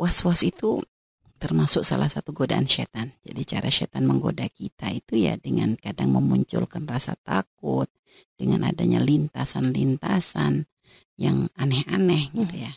[0.00, 0.82] was-was itu
[1.42, 3.10] termasuk salah satu godaan setan.
[3.26, 7.90] Jadi cara setan menggoda kita itu ya dengan kadang memunculkan rasa takut,
[8.38, 10.70] dengan adanya lintasan-lintasan
[11.18, 12.36] yang aneh-aneh hmm.
[12.46, 12.72] gitu ya.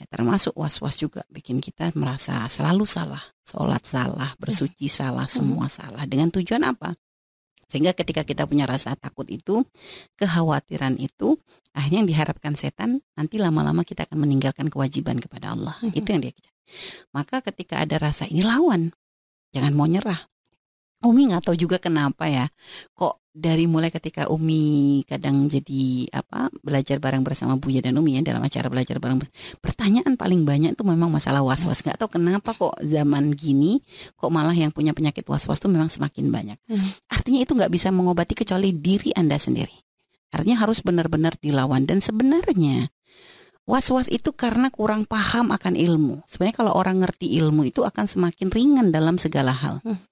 [0.00, 0.04] ya.
[0.08, 4.96] Termasuk was-was juga bikin kita merasa selalu salah, sholat salah, bersuci hmm.
[4.96, 5.74] salah, semua hmm.
[5.76, 6.02] salah.
[6.08, 6.96] Dengan tujuan apa?
[7.72, 9.64] Sehingga ketika kita punya rasa takut itu,
[10.20, 11.40] kekhawatiran itu,
[11.72, 15.80] akhirnya yang diharapkan setan, nanti lama-lama kita akan meninggalkan kewajiban kepada Allah.
[15.80, 15.96] Hmm.
[15.96, 16.52] Itu yang dia kejar.
[17.16, 18.92] Maka ketika ada rasa ini lawan,
[19.56, 20.20] jangan mau nyerah.
[21.02, 22.46] Umi nggak tahu juga kenapa ya,
[22.94, 28.22] kok dari mulai ketika Umi kadang jadi apa belajar bareng bersama Buya dan Umi ya
[28.22, 29.24] dalam acara belajar bareng
[29.64, 33.80] pertanyaan paling banyak itu memang masalah was-was nggak tahu kenapa kok zaman gini
[34.20, 37.08] kok malah yang punya penyakit was-was itu memang semakin banyak hmm.
[37.08, 39.72] artinya itu nggak bisa mengobati kecuali diri anda sendiri
[40.36, 42.92] artinya harus benar-benar dilawan dan sebenarnya
[43.62, 46.26] Was-was itu karena kurang paham akan ilmu.
[46.26, 49.78] Sebenarnya kalau orang ngerti ilmu itu akan semakin ringan dalam segala hal.
[49.86, 50.02] Hmm.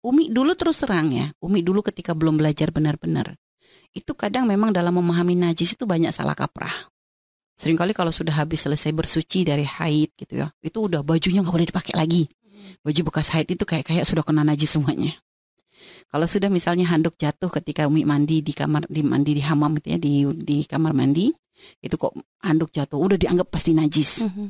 [0.00, 3.36] Umi dulu terus terang ya, Umi dulu ketika belum belajar benar-benar.
[3.92, 6.72] Itu kadang memang dalam memahami najis itu banyak salah kaprah.
[7.60, 11.68] Seringkali kalau sudah habis selesai bersuci dari haid gitu ya, itu udah bajunya nggak boleh
[11.68, 12.24] dipakai lagi.
[12.40, 12.80] Hmm.
[12.80, 15.12] Baju bekas haid itu kayak kayak sudah kena najis semuanya.
[16.08, 19.88] Kalau sudah misalnya handuk jatuh ketika Umi mandi di kamar di mandi di hamam gitu
[19.92, 21.28] ya di di kamar mandi,
[21.84, 24.24] itu kok handuk jatuh udah dianggap pasti najis.
[24.24, 24.46] Mm -hmm.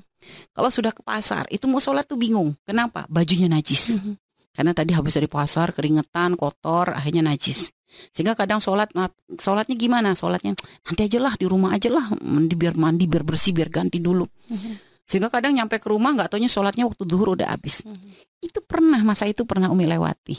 [0.55, 2.55] Kalau sudah ke pasar itu mau sholat tuh bingung.
[2.63, 3.11] Kenapa?
[3.11, 3.99] Bajunya najis.
[3.99, 4.15] Mm -hmm.
[4.51, 7.71] Karena tadi habis dari pasar keringetan, kotor, akhirnya najis.
[8.15, 8.91] Sehingga kadang sholat,
[9.39, 10.15] sholatnya gimana?
[10.15, 10.55] Sholatnya
[10.87, 14.27] nanti aja lah di rumah aja lah, mandi biar mandi biar bersih biar ganti dulu.
[14.27, 15.05] -hmm.
[15.07, 17.83] Sehingga kadang nyampe ke rumah nggak taunya sholatnya waktu duhur udah habis.
[17.83, 18.43] -hmm.
[18.43, 20.39] Itu pernah masa itu pernah Umi lewati.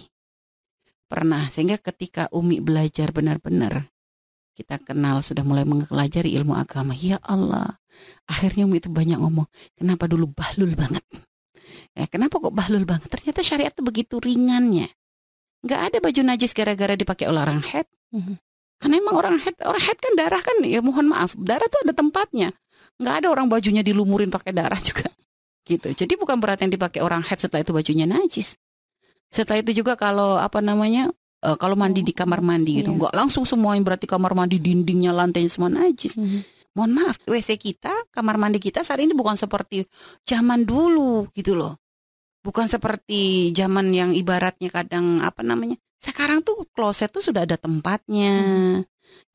[1.11, 1.51] Pernah.
[1.51, 3.91] Sehingga ketika Umi belajar benar-benar
[4.61, 7.81] kita kenal sudah mulai mempelajari ilmu agama ya Allah
[8.27, 11.01] akhirnya Umi itu banyak ngomong kenapa dulu bahlul banget
[11.95, 14.91] ya kenapa kok bahlul banget ternyata syariat itu begitu ringannya
[15.61, 17.85] nggak ada baju najis gara-gara dipakai oleh orang head
[18.15, 18.35] mm-hmm.
[18.81, 21.93] karena emang orang head orang head kan darah kan ya mohon maaf darah tuh ada
[21.93, 22.55] tempatnya
[22.97, 25.11] nggak ada orang bajunya dilumurin pakai darah juga
[25.67, 28.57] gitu jadi bukan berarti yang dipakai orang head setelah itu bajunya najis
[29.31, 31.11] setelah itu juga kalau apa namanya
[31.45, 32.93] uh, kalau mandi di kamar mandi gitu.
[32.93, 33.19] Enggak iya.
[33.23, 36.15] langsung semua yang berarti kamar mandi dindingnya lantainya semua najis.
[36.15, 36.45] Hmm.
[36.71, 39.83] Mohon maaf, WC kita, kamar mandi kita saat ini bukan seperti
[40.23, 41.75] zaman dulu gitu loh.
[42.41, 45.75] Bukan seperti zaman yang ibaratnya kadang apa namanya?
[46.01, 48.33] Sekarang tuh kloset tuh sudah ada tempatnya.
[48.41, 48.77] Hmm.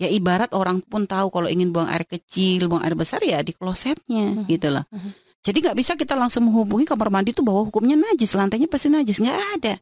[0.00, 3.52] Ya ibarat orang pun tahu kalau ingin buang air kecil, buang air besar ya di
[3.52, 4.48] klosetnya hmm.
[4.48, 4.88] gitu loh.
[4.88, 5.12] Hmm.
[5.46, 9.22] Jadi nggak bisa kita langsung menghubungi kamar mandi itu bahwa hukumnya najis, lantainya pasti najis,
[9.22, 9.74] nggak ada.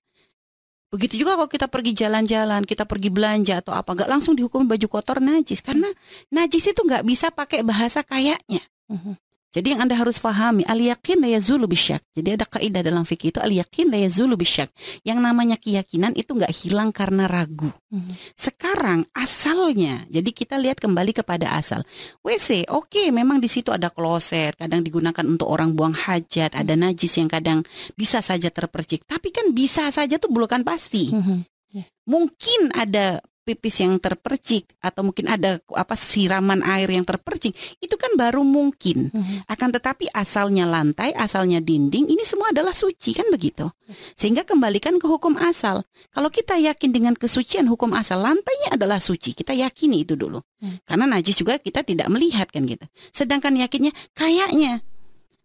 [0.95, 4.87] Begitu juga kalau kita pergi jalan-jalan, kita pergi belanja atau apa, nggak langsung dihukum baju
[4.87, 5.91] kotor najis karena
[6.31, 8.63] najis itu nggak bisa pakai bahasa kayaknya.
[8.87, 9.19] Uh-huh.
[9.55, 12.03] Jadi yang Anda harus pahami, al yakin la yazulu bisyak.
[12.11, 14.75] Jadi ada kaidah dalam fikih itu al yakin la yazulu bisyak.
[15.07, 17.71] Yang namanya keyakinan itu nggak hilang karena ragu.
[17.95, 18.11] Hmm.
[18.35, 21.87] Sekarang asalnya, jadi kita lihat kembali kepada asal.
[22.27, 26.61] WC, oke, okay, memang di situ ada kloset, kadang digunakan untuk orang buang hajat, hmm.
[26.67, 27.63] ada najis yang kadang
[27.95, 29.07] bisa saja terpercik.
[29.07, 31.15] Tapi kan bisa saja tuh bukan pasti.
[31.15, 31.47] Hmm.
[31.71, 31.87] Yeah.
[32.11, 38.17] Mungkin ada pipis yang terpercik atau mungkin ada apa siraman air yang terpercik itu kan
[38.17, 39.13] baru mungkin.
[39.13, 39.45] Hmm.
[39.45, 43.69] akan tetapi asalnya lantai asalnya dinding ini semua adalah suci kan begitu?
[44.17, 45.85] Sehingga kembalikan ke hukum asal.
[46.11, 49.37] Kalau kita yakin dengan kesucian hukum asal lantainya adalah suci.
[49.37, 50.41] Kita yakini itu dulu.
[50.65, 50.81] Hmm.
[50.89, 52.89] karena najis juga kita tidak melihat kan gitu.
[53.13, 54.81] Sedangkan yakinnya kayaknya.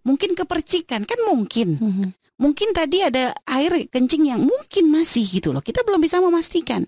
[0.08, 1.70] Mungkin kepercikan kan mungkin.
[1.76, 2.10] Hmm.
[2.40, 5.60] mungkin tadi ada air kencing yang mungkin masih gitu loh.
[5.60, 6.88] Kita belum bisa memastikan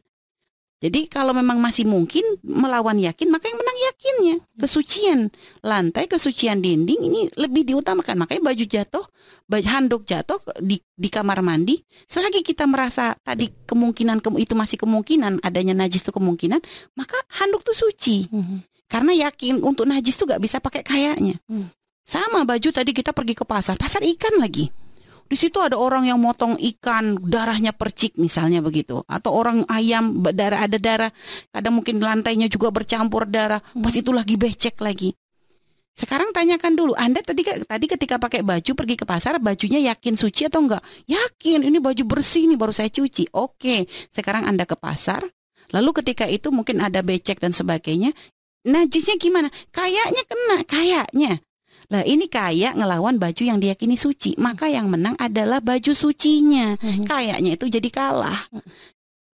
[0.81, 4.35] jadi kalau memang masih mungkin melawan yakin, maka yang menang yakinnya.
[4.57, 5.29] Kesucian
[5.61, 8.25] lantai, kesucian dinding ini lebih diutamakan.
[8.25, 9.05] Makanya baju jatuh,
[9.45, 11.85] baju handuk jatuh di, di kamar mandi.
[12.09, 16.57] Selagi kita merasa tadi kemungkinan itu masih kemungkinan adanya najis itu kemungkinan,
[16.97, 18.25] maka handuk tuh suci.
[18.33, 18.65] Hmm.
[18.89, 21.37] Karena yakin untuk najis tuh gak bisa pakai kayaknya.
[21.45, 21.69] Hmm.
[22.01, 24.73] Sama baju tadi kita pergi ke pasar, pasar ikan lagi
[25.31, 28.99] di situ ada orang yang motong ikan darahnya percik misalnya begitu.
[29.07, 31.11] Atau orang ayam darah ada darah.
[31.55, 33.63] Kadang mungkin lantainya juga bercampur darah.
[33.71, 33.79] Hmm.
[33.79, 35.15] pas itu lagi becek lagi.
[35.95, 40.51] Sekarang tanyakan dulu Anda tadi tadi ketika pakai baju pergi ke pasar bajunya yakin suci
[40.51, 40.83] atau enggak?
[41.07, 43.31] Yakin ini baju bersih nih baru saya cuci.
[43.31, 45.23] Oke sekarang Anda ke pasar.
[45.71, 48.11] Lalu ketika itu mungkin ada becek dan sebagainya.
[48.67, 49.47] Najisnya gimana?
[49.71, 51.31] Kayaknya kena kayaknya
[51.91, 56.79] Nah ini kayak ngelawan baju yang diyakini suci, maka yang menang adalah baju sucinya.
[56.79, 57.03] Hmm.
[57.03, 58.47] Kayaknya itu jadi kalah.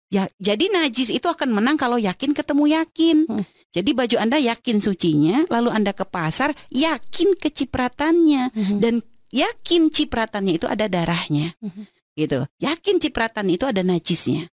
[0.10, 3.18] Ya, jadi najis itu akan menang kalau yakin ketemu yakin.
[3.30, 3.46] Hmm.
[3.76, 8.80] Jadi baju Anda yakin sucinya, lalu Anda ke pasar yakin kecipratannya hmm.
[8.82, 11.54] dan yakin cipratannya itu ada darahnya.
[11.62, 11.84] Mhm.
[12.18, 12.40] Gitu.
[12.58, 14.50] Yakin cipratan itu ada najisnya.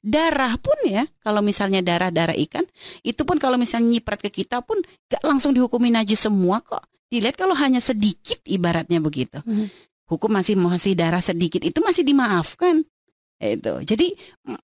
[0.00, 2.64] Darah pun ya, kalau misalnya darah-darah ikan,
[3.04, 6.82] itu pun kalau misalnya nyiprat ke kita pun gak langsung dihukumi najis semua kok.
[7.12, 9.44] Dilihat kalau hanya sedikit ibaratnya begitu.
[9.44, 9.68] Mhm.
[10.08, 12.88] Hukum masih masih darah sedikit itu masih dimaafkan.
[13.42, 13.82] Itu.
[13.82, 14.14] Jadi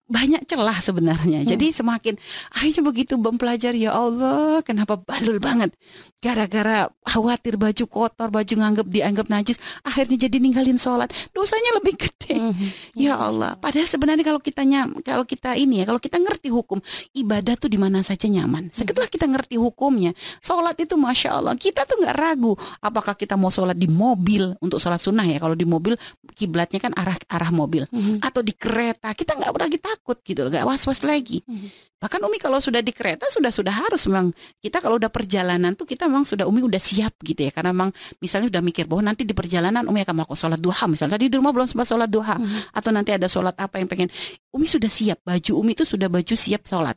[0.07, 1.43] banyak celah sebenarnya.
[1.43, 1.51] Hmm.
[1.51, 2.15] Jadi semakin
[2.55, 5.75] akhirnya begitu mempelajari ya Allah, kenapa balul banget.
[6.19, 9.55] Gara-gara khawatir baju kotor, baju nganggap dianggap najis,
[9.87, 11.15] akhirnya jadi ninggalin sholat.
[11.31, 12.35] Dosanya lebih gede.
[12.35, 12.69] Mhm.
[12.99, 16.83] Ya Allah, padahal sebenarnya kalau kita nyam, kalau kita ini ya, kalau kita ngerti hukum,
[17.15, 18.75] ibadah tuh di mana saja nyaman.
[18.75, 20.11] Setelah kita ngerti hukumnya,
[20.43, 22.59] sholat itu masya Allah, kita tuh nggak ragu.
[22.83, 25.39] Apakah kita mau sholat di mobil untuk sholat sunnah ya?
[25.39, 25.95] Kalau di mobil
[26.35, 28.27] kiblatnya kan arah arah mobil, Mhm.
[28.27, 31.47] atau di kereta, kita nggak lagi takut gitu, nggak was was lagi.
[31.47, 31.87] Mhm.
[31.99, 34.31] Bahkan Umi kalau sudah di kereta sudah sudah harus memang
[34.63, 37.51] kita kalau udah perjalanan tuh kita memang sudah Umi udah siap gitu ya.
[37.51, 37.91] Karena memang
[38.23, 40.87] misalnya udah mikir bahwa nanti di perjalanan Umi akan melakukan sholat duha.
[40.87, 42.39] Misalnya tadi di rumah belum sempat sholat duha.
[42.39, 42.71] Mhm.
[42.79, 44.09] atau nanti ada sholat apa yang pengen.
[44.55, 45.27] Umi sudah siap.
[45.27, 46.95] Baju Umi itu sudah baju siap sholat.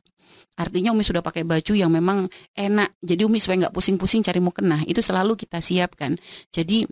[0.54, 2.94] Artinya Umi sudah pakai baju yang memang enak.
[3.02, 6.14] Jadi Umi supaya nggak pusing-pusing cari mukena itu selalu kita siapkan.
[6.54, 6.86] Jadi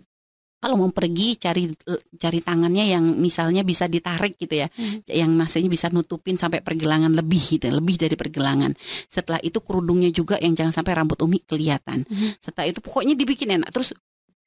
[0.60, 1.72] kalau mau pergi cari
[2.20, 5.08] cari tangannya yang misalnya bisa ditarik gitu ya Mhm.
[5.08, 8.76] yang masanya bisa nutupin sampai pergelangan lebih gitu lebih dari pergelangan
[9.08, 12.44] setelah itu kerudungnya juga yang jangan sampai rambut umi kelihatan Mhm.
[12.44, 13.96] setelah itu pokoknya dibikin enak terus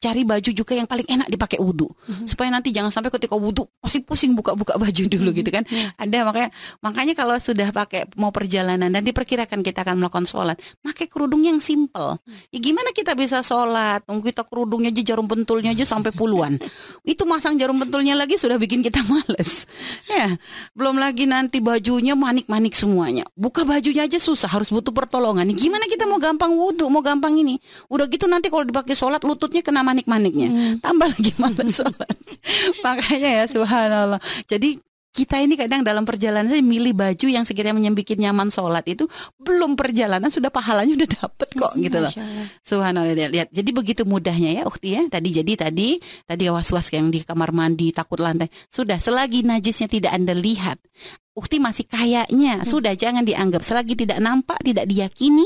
[0.03, 2.27] cari baju juga yang paling enak dipakai wudhu Mhm.
[2.27, 5.37] supaya nanti jangan sampai ketika wudhu pasti pusing buka-buka baju dulu Mhm.
[5.39, 5.63] gitu kan.
[5.95, 6.49] Ada makanya
[6.83, 11.63] makanya kalau sudah pakai mau perjalanan dan diperkirakan kita akan melakukan sholat pakai kerudung yang
[11.63, 12.19] simple.
[12.51, 14.03] Ya gimana kita bisa sholat?
[14.03, 16.59] Tunggu kita kerudungnya aja jarum pentulnya aja sampai puluhan.
[17.07, 19.63] Itu masang jarum pentulnya lagi sudah bikin kita males.
[20.11, 20.35] Ya
[20.73, 23.23] belum lagi nanti bajunya manik-manik semuanya.
[23.37, 25.53] Buka bajunya aja susah harus butuh pertolongan.
[25.53, 27.61] Gimana kita mau gampang wudhu mau gampang ini?
[27.87, 30.73] Udah gitu nanti kalau dipakai sholat lututnya kena manik-maniknya Mhm.
[30.81, 32.17] tambah lagi malas sholat.
[32.81, 34.17] Makanya ya subhanallah.
[34.49, 34.81] Jadi
[35.13, 39.05] kita ini kadang dalam perjalanan saya milih baju yang sekiranya menyembikin nyaman sholat itu
[39.37, 42.09] belum perjalanan sudah pahalanya udah dapet kok gitu loh.
[42.65, 43.47] Subhanallah lihat, lihat.
[43.53, 45.05] Jadi begitu mudahnya ya Ukti ya.
[45.05, 48.49] Tadi jadi tadi tadi was-was yang di kamar mandi takut lantai.
[48.73, 50.81] Sudah selagi najisnya tidak Anda lihat.
[51.33, 55.45] Ukti masih kayaknya sudah jangan dianggap selagi tidak nampak tidak diyakini.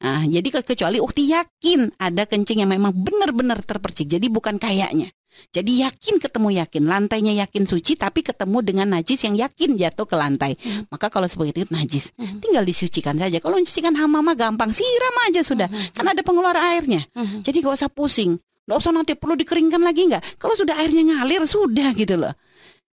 [0.00, 4.08] Nah, jadi ke- kecuali Ukti yakin ada kencing yang memang benar-benar terpercik.
[4.12, 5.08] Jadi bukan kayaknya.
[5.52, 10.16] Jadi yakin ketemu yakin, lantainya yakin suci tapi ketemu dengan najis yang yakin jatuh ke
[10.16, 10.52] lantai.
[10.60, 10.84] Hmm.
[10.88, 12.40] Maka kalau seperti itu najis, Hmm.
[12.40, 13.38] tinggal disucikan saja.
[13.40, 15.68] Kalau mencucikan hama mah gampang, siram aja sudah.
[15.68, 15.96] Mhm.
[15.96, 17.04] Kan ada pengeluar airnya.
[17.14, 17.44] Mhm.
[17.44, 18.36] Jadi gak usah pusing.
[18.66, 20.42] Gak usah nanti perlu dikeringkan lagi nggak?
[20.42, 22.34] Kalau sudah airnya ngalir sudah gitu loh.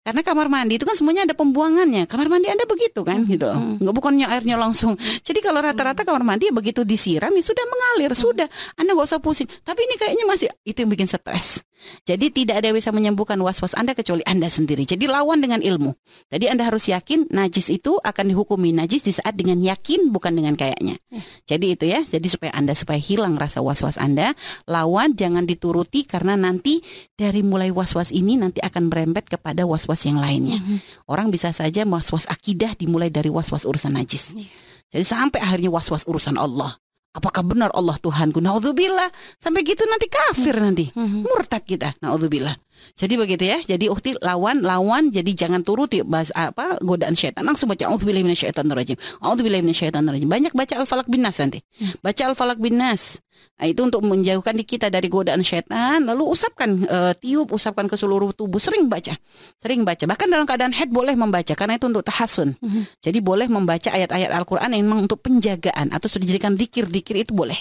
[0.03, 2.11] Karena kamar mandi itu kan semuanya ada pembuangannya.
[2.11, 3.55] Kamar mandi Anda begitu kan gitu loh.
[3.55, 3.79] Hmm.
[3.79, 4.99] Nggak bukannya airnya langsung.
[4.99, 8.51] Jadi kalau rata-rata kamar mandi ya begitu disiram ya sudah mengalir, sudah.
[8.75, 9.47] Anda nggak usah pusing.
[9.63, 11.63] Tapi ini kayaknya masih itu yang bikin stres.
[12.03, 14.87] Jadi tidak ada yang bisa menyembuhkan was-was Anda kecuali Anda sendiri.
[14.87, 15.95] Jadi lawan dengan ilmu.
[16.31, 20.55] Jadi Anda harus yakin najis itu akan dihukumi najis di saat dengan yakin bukan dengan
[20.55, 20.99] kayaknya.
[21.47, 22.03] Jadi itu ya.
[22.03, 24.35] Jadi supaya Anda supaya hilang rasa was-was Anda,
[24.67, 26.83] lawan jangan dituruti karena nanti
[27.15, 30.59] dari mulai was-was ini nanti akan merembet kepada was-was yang lainnya.
[30.59, 31.07] Mhm.
[31.11, 34.35] Orang bisa saja was-was akidah dimulai dari was-was urusan najis.
[34.35, 34.51] Iya.
[34.93, 36.77] Jadi sampai akhirnya was-was urusan Allah.
[37.13, 38.41] Apakah benar Allah Tuhanku?
[38.41, 39.13] Naudzubillah.
[39.37, 40.89] Sampai gitu nanti kafir nanti.
[40.97, 41.29] Mhm.
[41.29, 41.93] Murtad kita.
[42.01, 42.57] Naudzubillah.
[42.93, 43.59] Jadi begitu ya.
[43.65, 47.47] Jadi ukti lawan lawan jadi jangan turuti bahas apa godaan syaitan.
[47.47, 48.97] Langsung baca auzubillahi minasyaitonirrajim.
[49.25, 50.29] Auzubillahi minasyaitonirrajim.
[50.29, 51.65] Banyak baca Al-Falaq bin Nas nanti.
[52.05, 53.23] Baca Al-Falaq bin Nas.
[53.59, 56.03] Nah, itu untuk menjauhkan kita dari godaan syaitan.
[56.03, 58.59] Lalu usapkan eh, tiup, usapkan ke seluruh tubuh.
[58.59, 59.15] Sering baca.
[59.63, 60.03] Sering baca.
[60.03, 62.59] Bahkan dalam keadaan haid boleh membaca karena itu untuk tahasun.
[62.59, 62.83] Mhm.
[63.03, 67.59] Jadi boleh membaca ayat-ayat Al-Quran yang memang untuk penjagaan atau sudah dijadikan dikir-dikir itu boleh.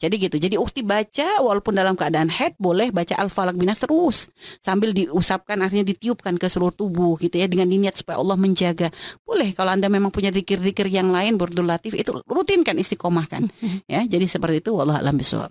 [0.00, 0.36] Jadi gitu.
[0.36, 4.28] Jadi ukti baca walaupun dalam keadaan head boleh baca Al-Falaq binas terus
[4.60, 8.92] sambil diusapkan artinya ditiupkan ke seluruh tubuh gitu ya dengan niat supaya Allah menjaga.
[9.24, 13.48] Boleh kalau Anda memang punya dikir-dikir yang lain berdulatif itu rutinkan istiqomahkan.
[13.88, 15.50] Ya, jadi seperti itu wallahu alam bisawab.